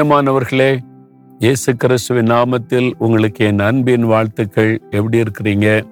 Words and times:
பிரியமானவர்களே 0.00 0.78
இயேசு 1.38 1.76
கிறிஸ்துவின் 1.76 2.30
நாமத்தில் 2.30 2.92
உங்களுக்கு 2.98 3.44
என் 3.44 3.58
அன்பின் 3.58 4.04
வாழ்த்துக்கள். 4.04 4.80
எப்படி 4.90 5.22
இருக்கிறீங்க? 5.22 5.82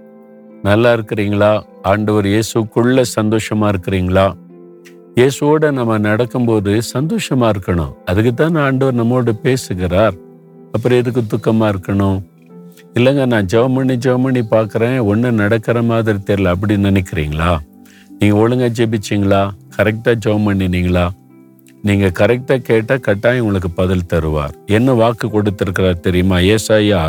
நல்லா 0.63 0.93
இருக்கிறீங்களா? 0.93 1.63
ஆண்டவர் 1.83 2.25
இயேசுக்குள்ள 2.25 3.03
சந்தோஷமா 3.21 3.75
இருக்கிறீங்களா? 3.75 4.33
இயேசுவோட 5.15 5.73
நம்ம 5.73 5.99
நடக்கும்போது 5.99 6.81
சந்தோஷமா 6.95 7.51
இருக்கணும். 7.53 7.93
அதுக்கு 8.05 8.35
தான் 8.35 8.55
ஆண்டவர் 8.55 8.95
நம்மோடு 8.95 9.37
பேசுகிறார். 9.37 10.15
அப்புறம் 10.73 10.99
எதுக்கு 10.99 11.23
துக்கமா 11.37 11.75
இருக்கணும்? 11.75 12.23
இல்லைங்க 12.95 13.27
நான் 13.27 13.47
ஜெபம் 13.47 13.75
பண்ணி 13.75 13.95
ஜெபம் 13.95 14.23
பண்ணி 14.23 14.41
பார்க்குறேன். 14.41 15.05
ஒன்றும் 15.05 15.35
நடக்கிற 15.35 15.83
மாதிரி 15.83 16.19
தெரியல. 16.27 16.53
அப்படின்னு 16.53 16.97
நினைக்கிறீங்களா? 16.97 17.59
நீங்கள் 18.19 18.39
ஒழுங்கா 18.39 18.73
ஜெபிச்சிங்களா? 18.79 19.51
கரெக்டாக 19.77 20.15
ஜெபம் 20.27 20.49
பண்ணினீங்களா? 20.49 21.09
நீங்கள் 21.89 22.17
கரெக்டாக 22.21 22.67
கேட்டால் 22.69 23.05
கட்டாயம் 23.09 23.45
உங்களுக்கு 23.45 23.71
பதில் 23.81 24.09
தருவார். 24.13 24.55
என்ன 24.77 24.95
வாக்கு 25.01 25.27
கொடுத்துருக்கிறார் 25.35 26.05
தெரியுமா? 26.07 26.39
ஏசாயா 26.55 27.03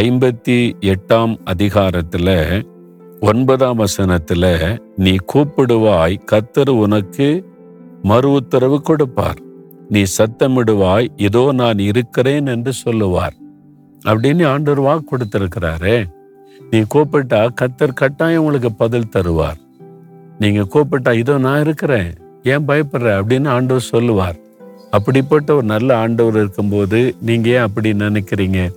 ஐம்பத்தி 0.00 0.56
எட்டாம் 0.92 1.34
அதிகாரத்தில் 1.52 2.34
ஒன்பதாம் 3.30 3.80
வசனத்தில் 3.82 4.50
நீ 5.04 5.12
கூப்பிடுவாய் 5.32 6.16
கத்தர் 6.32 6.72
உனக்கு 6.84 7.28
மறு 8.10 8.28
உத்தரவு 8.38 8.78
கொடுப்பார். 8.88 9.40
நீ 9.94 10.02
சத்தமிடுவாய் 10.18 11.08
இதோ 11.28 11.44
நான் 11.60 11.80
இருக்கிறேன் 11.90 12.46
என்று 12.54 12.72
சொல்லுவார். 12.84 13.36
அப்படின்னு 14.08 14.44
ஆண்டவர் 14.52 14.86
வாக்கு 14.86 15.08
கொடுத்திருக்கிறாரே. 15.10 15.98
நீ 16.70 16.78
கூப்பிட்டா 16.94 17.42
கத்தர் 17.60 17.98
கட்டாயம் 18.02 18.42
உங்களுக்கு 18.44 18.72
பதில் 18.84 19.12
தருவார். 19.16 19.60
நீங்க 20.42 20.62
கூப்பிட்டா 20.74 21.12
இதோ 21.22 21.36
நான் 21.48 21.62
இருக்கிறேன். 21.66 22.10
ஏன் 22.44 22.68
பயப்படுற 22.68 23.08
அப்படின்னு 23.18 23.48
ஆண்டவர் 23.48 23.82
சொல்லுவார். 23.82 24.36
அப்படிப்பட்ட 24.90 25.54
ஒரு 25.54 25.66
நல்ல 25.66 25.96
ஆண்டவர் 25.96 26.34
இருக்கும்போது 26.34 27.14
நீங்கள் 27.20 27.52
ஏன் 27.52 27.60
அப்படி 27.60 27.92
நினைக்கிறீங்க? 27.92 28.72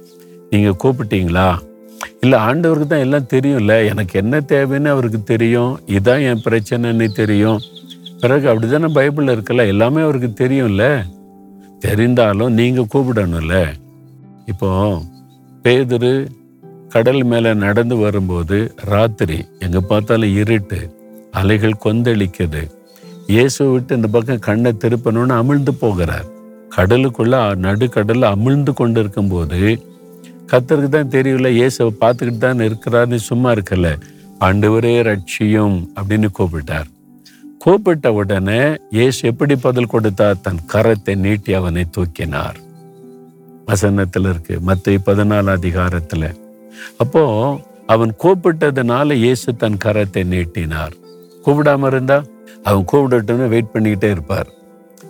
நீங்கள் 0.50 0.80
கூப்பிட்டீங்களா? 0.84 1.60
இல்லை 2.22 2.40
ஆண்டவருக்கு 2.40 2.88
தான் 2.88 3.00
எல்லாம் 3.00 3.28
தெரியும்ல? 3.34 3.88
எனக்கு 3.88 4.20
என்ன 4.20 4.40
தேவைன்னு 4.40 4.86
அவருக்கு 4.86 5.24
தெரியும். 5.24 5.80
இதான் 5.88 6.22
என் 6.22 6.42
பிரச்சனைன்னு 6.46 7.12
தெரியும். 7.12 7.60
பிறகு 8.20 8.48
அப்படிதானே 8.48 8.90
பைபிளில் 8.96 9.36
இருக்கல 9.36 9.68
எல்லாமே 9.68 10.02
அவருக்கு 10.02 10.48
தெரியும்ல? 10.48 11.06
தெரிந்தாலும் 11.86 12.50
நீங்கள் 12.50 12.92
கூப்பிடணும்ல? 12.94 13.68
இப்போ 14.46 15.00
பேதுரு 15.64 16.28
கடல் 16.90 17.24
மேலே 17.24 17.54
நடந்து 17.54 17.96
வரும்போது 17.98 18.74
ராத்திரி 18.86 19.46
எங்கே 19.60 19.78
பார்த்தாலும் 19.88 20.36
இருட்டு 20.36 20.98
அலைகள் 21.32 21.82
கொந்தளிக்குது. 21.86 22.72
இயேசுவை 23.34 23.70
விட்டு 23.74 23.98
இந்த 23.98 24.08
பக்கம் 24.14 24.46
கண்ணை 24.48 24.72
திருப்பணும்னு 24.84 25.34
அமிழ்ந்து 25.42 25.74
போகிறார். 25.82 26.28
கடலுக்குள்ள 26.76 27.36
நடுக்கடலில் 27.66 28.32
அமிழ்ந்து 28.34 28.72
கொண்டு 28.80 29.00
இருக்கும்போது 29.04 29.60
கத்தருக்கு 30.52 30.90
தான் 30.96 31.12
தெரியல 31.16 31.50
இயேசுவை 31.58 31.92
பார்த்துக்கிட்டு 32.02 32.42
தான் 32.46 32.64
இருக்கிறார்னு 32.68 33.18
சும்மா 33.28 33.50
இருக்கல. 33.56 33.92
ஆண்டவரே 34.48 34.96
ரட்சியும் 35.10 35.78
அப்படின்னு 35.98 36.30
கூப்பிட்டார். 36.40 36.90
கூப்பிட்ட 37.64 38.08
உடனே 38.20 38.62
இயேசு 38.98 39.20
எப்படி 39.32 39.56
பதில் 39.66 39.92
கொடுத்தார்? 39.94 40.42
தன் 40.46 40.62
கரத்தை 40.74 41.16
நீட்டி 41.26 41.52
அவனை 41.60 41.84
தூக்கினார். 41.98 42.58
வசனத்தில் 43.70 44.30
இருக்கு 44.32 44.56
மத்திய 44.70 45.00
பதினாலு 45.10 45.52
அதிகாரத்துல. 45.58 46.24
அப்போ 47.04 47.24
அவன் 47.96 48.12
கூப்பிட்டதுனால 48.24 49.14
இயேசு 49.26 49.50
தன் 49.64 49.82
கரத்தை 49.86 50.24
நீட்டினார். 50.34 50.94
கூப்பிடாம 51.46 51.88
இருந்தா? 51.94 52.18
அவன் 52.68 52.88
கூப்பிடட்டும்னு 52.92 53.48
வெயிட் 53.54 53.74
பண்ணிக்கிட்டே 53.74 54.10
இருப்பார். 54.16 54.50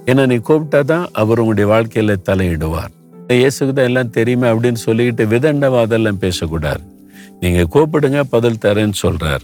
ஏன்னா 0.09 0.23
நீ 0.31 0.38
கூப்பிட்டாதான் 0.50 1.06
அவர் 1.22 1.42
உங்களுடைய 1.42 1.67
வாழ்க்கையில 1.73 2.16
தலையிடுவார். 2.30 2.91
இயேசுக்கு 3.40 3.74
தான் 3.78 3.90
எல்லாம் 3.90 4.13
தெரியுமே 4.18 4.47
அப்படின்னு 4.52 4.81
சொல்லிக்கிட்டு 4.88 5.25
விதண்டவாதெல்லாம் 5.34 6.22
பேசக்கூடாது. 6.25 6.84
நீங்க 7.41 7.62
கூப்பிடுங்க 7.75 8.22
பதில் 8.35 8.62
தரேன்னு 8.66 8.97
சொல்கிறார் 9.06 9.44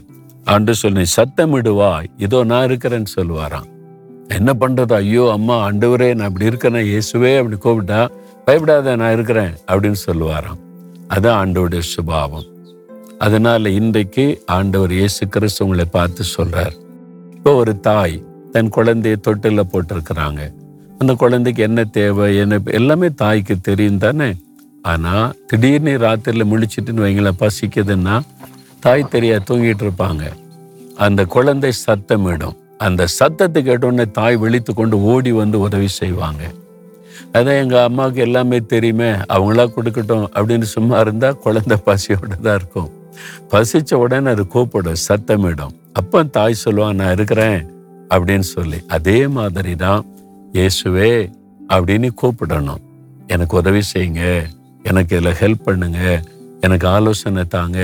ஆண்டு 0.53 0.73
சொல்லி 0.81 1.03
சத்தமிடுவா 1.15 1.91
இதோ 2.25 2.39
நான் 2.51 2.67
இருக்கிறேன்னு 2.69 3.11
சொல்லுவாராம். 3.17 3.67
என்ன 4.37 4.51
பண்ணுறது 4.61 4.93
ஐயோ 5.01 5.23
அம்மா 5.35 5.55
ஆண்டவரே 5.67 6.09
நான் 6.17 6.29
இப்படி 6.31 6.49
இருக்கிறேன் 6.51 6.87
இயேசுவே 6.91 7.31
அப்படி 7.39 7.57
கூப்பிட்டா 7.65 7.99
பயப்படாத 8.47 8.95
நான் 9.01 9.15
இருக்கிறேன் 9.17 9.53
அப்படின்னு 9.69 9.99
சொல்லுவாராம். 10.07 10.59
அதான் 11.15 11.37
ஆண்டவருடைய 11.41 11.83
சுபாவம். 11.93 12.47
அதனால 13.25 13.69
இன்றைக்கு 13.79 14.25
ஆண்டவர் 14.57 14.93
இயேசு 14.97 15.23
கிறிஸ்து 15.35 15.63
உங்களை 15.65 15.85
பார்த்து 15.97 16.23
சொல்கிறார் 16.35 16.75
இப்போ 17.47 17.59
ஒரு 17.63 17.73
தாய் 17.85 18.15
தன் 18.53 18.71
குழந்தைய 18.75 19.17
தொட்டில 19.25 19.61
போட்டிருக்கிறாங்க. 19.71 20.41
அந்த 21.01 21.11
குழந்தைக்கு 21.21 21.61
என்ன 21.67 21.85
தேவை 21.97 22.25
என்ன 22.43 22.57
எல்லாமே 22.79 23.07
தாய்க்கு 23.21 23.55
தெரியும் 23.67 24.01
தானே? 24.05 24.27
ஆனா 24.91 25.13
திடீர்னு 25.51 25.93
ராத்திரில 26.03 26.47
முழிச்சிட்டுன்னு 26.51 27.05
வைங்களேன் 27.05 27.39
பசிக்குதுன்னா 27.43 28.15
தாய் 28.85 29.07
தெரியா 29.13 29.37
தூங்கிட்டு 29.49 29.85
இருப்பாங்க. 29.87 30.25
அந்த 31.07 31.25
குழந்தை 31.35 31.71
சத்தமிடும் 31.85 32.57
அந்த 32.87 33.07
சத்தத்தை 33.17 33.63
கேட்டோடனே 33.69 34.07
தாய் 34.19 34.41
விழித்து 34.43 34.73
கொண்டு 34.81 34.99
ஓடி 35.13 35.33
வந்து 35.41 35.63
உதவி 35.67 35.89
செய்வாங்க. 36.01 36.43
அதான் 37.35 37.61
எங்க 37.63 37.77
அம்மாவுக்கு 37.87 38.27
எல்லாமே 38.27 38.61
தெரியுமே 38.75 39.11
அவங்களா 39.35 39.67
கொடுக்கட்டும் 39.77 40.29
அப்படின்னு 40.35 40.69
சும்மா 40.75 40.99
இருந்தா 41.07 41.31
குழந்தை 41.47 41.79
பசியோட 41.89 42.33
தான் 42.47 42.59
இருக்கும். 42.61 42.91
பசிச்ச 43.53 43.93
உடனே 44.05 44.31
அது 44.37 44.45
கூப்பிடும் 44.55 45.03
சத்தமிடும் 45.09 45.75
அப்போ 45.99 46.23
தாய் 46.23 46.61
சொல்லுவான் 46.65 46.99
நான் 46.99 47.11
இருக்கிறேன் 47.11 47.59
அப்படின்னு 48.13 48.47
சொல்லி. 48.55 48.79
அதே 48.87 49.27
மாதிரி 49.27 49.75
தான் 49.75 50.01
இயேசுவே 50.57 51.11
அப்படின்னு 51.75 52.09
கூப்பிடணும். 52.21 52.83
எனக்கு 53.27 53.57
உதவி 53.57 53.81
செய்யுங்க. 53.93 54.25
எனக்கு 54.89 55.17
இதில் 55.17 55.39
ஹெல்ப் 55.41 55.63
பண்ணுங்க. 55.63 56.01
எனக்கு 56.61 56.87
ஆலோசனை 56.87 57.43
தாங்க. 57.55 57.79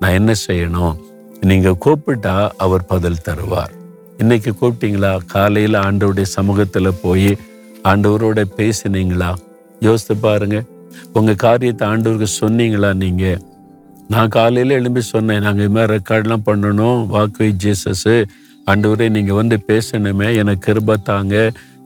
நான் 0.00 0.16
என்ன 0.20 0.32
செய்யணும்? 0.46 0.94
நீங்கள் 1.40 1.80
கூப்பிட்டா 1.84 2.36
அவர் 2.64 2.86
பதில் 2.86 3.24
தருவார். 3.28 3.72
இன்னைக்கு 4.18 4.50
கூப்பிட்டீங்களா? 4.60 5.12
காலையில் 5.34 5.78
ஆண்டவருடைய 5.86 6.28
சமூகத்தில் 6.36 6.98
போய் 7.02 7.30
ஆண்டவரோட 7.84 8.40
பேசினீங்களா? 8.56 9.30
யோசித்து 9.80 10.16
பாருங்க. 10.16 10.58
உங்கள் 11.12 11.42
காரியத்தை 11.46 11.84
ஆண்டவருக்கு 11.88 12.30
சொன்னீங்களா 12.40 12.90
நீங்கள் 13.04 13.40
நான் 14.12 14.30
காலையில் 14.34 14.74
எழும்பி 14.76 15.00
சொன்னேன் 15.12 15.42
நாங்கள் 15.46 15.64
இது 15.64 15.72
மாதிரி 15.76 15.92
ரெக்கார்ட்லாம் 15.94 16.44
பண்ணணும். 16.46 17.00
வாக்கு 17.14 17.46
ஜீசஸ் 17.62 18.12
ஆண்டவரே 18.70 19.06
நீங்கள் 19.16 19.38
வந்து 19.38 19.56
பேசணுமே 19.70 20.28
எனக்கு 20.40 20.62
கிருப 20.66 20.94
தாங்க. 21.08 21.34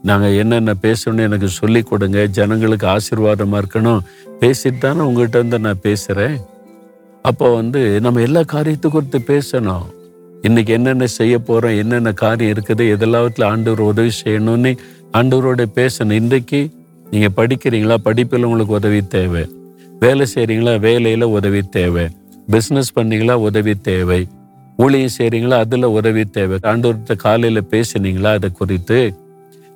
நாங்கள் 0.09 0.35
என்னென்ன 0.41 0.71
பேசணும்னு 0.85 1.25
எனக்கு 1.29 1.49
சொல்லி 1.57 1.81
கொடுங்க. 1.89 2.19
ஜனங்களுக்கு 2.37 2.85
ஆசீர்வாதமாக 2.93 3.61
இருக்கணும். 3.61 4.01
பேசிட்டு 4.41 4.81
தானே 4.85 5.01
உங்கள்கிட்ட 5.07 5.37
வந்து 5.43 5.59
நான் 5.65 5.83
பேசுகிறேன் 5.87 6.37
அப்போ 7.29 7.49
வந்து 7.59 7.81
நம்ம 8.05 8.21
எல்லா 8.27 8.43
காரியத்தை 8.53 8.89
குறித்து 8.91 9.19
பேசணும். 9.31 9.85
இன்னைக்கு 10.47 10.71
என்னென்ன 10.77 11.05
செய்ய 11.19 11.35
போகிறோம் 11.49 11.75
என்னென்ன 11.81 12.13
காரியம் 12.23 12.53
இருக்குது 12.55 12.85
எதெல்லாத்துல 12.95 13.49
ஆண்டவர் 13.53 13.83
உதவி 13.91 14.13
செய்யணும்னு 14.23 14.71
ஆண்டவரோட 15.19 15.65
பேசணும். 15.79 16.19
இன்றைக்கு 16.21 16.61
நீங்கள் 17.11 17.35
படிக்கிறீங்களா? 17.39 17.97
படிப்பில் 18.07 18.47
உங்களுக்கு 18.49 18.79
உதவி 18.79 19.01
தேவை. 19.17 19.43
வேலை 19.99 20.25
செய்கிறீங்களா 20.35 20.79
வேலையில் 20.79 21.23
உதவி 21.23 21.61
தேவை. 21.61 22.07
பிஸ்னஸ் 22.51 22.93
பண்ணீங்களா? 22.95 23.31
உதவி 23.31 23.75
தேவை. 23.75 24.27
ஊழியம் 24.77 25.09
செய்கிறீங்களா 25.17 25.51
அதில் 25.51 25.83
உதவி 25.83 26.25
தேவை. 26.25 26.57
ஆண்டவர்கிட்ட 26.61 27.15
காலையில் 27.15 27.63
பேசுனீங்களா? 27.69 28.23
அதை 28.23 28.51
குறித்து 28.51 29.15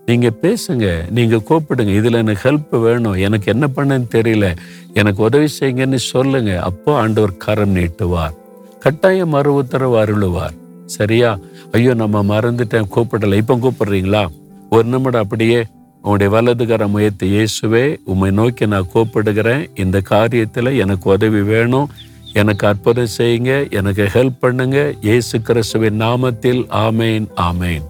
நீங்கள் 0.05 0.38
பேசுங்க. 0.41 1.09
நீங்கள் 1.09 1.41
கூப்பிடுங்க. 1.50 1.95
இதில் 1.95 2.13
எனக்கு 2.13 2.51
ஹெல்ப் 2.51 2.79
வேணும். 2.81 3.13
எனக்கு 3.13 3.51
என்ன 3.51 3.67
பண்ணுன்னு 3.75 4.03
தெரியல. 4.16 4.55
எனக்கு 4.94 5.23
உதவி 5.23 5.47
செய்யுங்கன்னு 5.59 5.95
சொல்லுங்க. 5.95 6.61
அப்போ 6.61 6.95
ஆண்டவர் 6.95 7.38
கரம் 7.38 7.75
நீட்டுவார். 7.75 8.34
கட்டாயம் 8.79 9.29
மறு 9.29 9.53
உத்தரவு 9.53 10.03
அருளுவார். 10.03 10.57
சரியா? 10.85 11.40
ஐயோ 11.72 11.93
நம்ம 11.93 12.23
மறந்துட்டேன். 12.23 12.85
கூப்பிடல. 12.96 13.35
இப்போ 13.35 13.55
கூப்பிடுறீங்களா? 13.55 14.28
ஒரு 14.69 14.84
நிமிடம் 14.84 15.22
அப்படியே 15.22 15.66
உங்களுடைய 16.07 16.29
வலதுகர 16.33 16.87
முயற்சி 16.87 17.27
இயேசுவே 17.31 17.97
உம்மை 18.03 18.31
நோக்கி 18.31 18.67
நான் 18.67 18.87
கூப்பிடுகிறேன். 18.93 19.79
இந்த 19.79 20.01
காரியத்தில் 20.09 20.77
எனக்கு 20.77 21.09
உதவி 21.09 21.41
வேணும். 21.41 21.89
எனக்கு 22.33 22.67
அற்புதம் 22.67 23.15
செய்யுங்க. 23.17 23.71
எனக்கு 23.71 24.09
ஹெல்ப் 24.13 24.39
பண்ணுங்க. 24.39 24.93
இயேசு 25.01 25.41
கிறிஸ்துவின் 25.41 26.01
நாமத்தில் 26.01 26.61
ஆமேன் 26.85 27.27
ஆமேன். 27.35 27.85